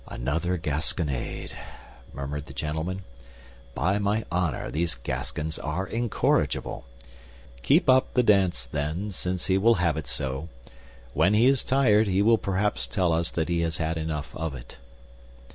"Another 0.07 0.57
gasconade!" 0.57 1.55
murmured 2.11 2.47
the 2.47 2.53
gentleman. 2.55 3.03
"By 3.75 3.99
my 3.99 4.25
honor, 4.31 4.71
these 4.71 4.95
Gascons 4.95 5.59
are 5.59 5.85
incorrigible! 5.85 6.87
Keep 7.61 7.87
up 7.87 8.15
the 8.15 8.23
dance, 8.23 8.65
then, 8.65 9.11
since 9.11 9.45
he 9.45 9.59
will 9.59 9.75
have 9.75 9.97
it 9.97 10.07
so. 10.07 10.49
When 11.13 11.35
he 11.35 11.45
is 11.45 11.63
tired, 11.63 12.07
he 12.07 12.23
will 12.23 12.39
perhaps 12.39 12.87
tell 12.87 13.13
us 13.13 13.29
that 13.29 13.47
he 13.47 13.59
has 13.61 13.77
had 13.77 13.95
enough 13.95 14.35
of 14.35 14.55
it." 14.55 14.77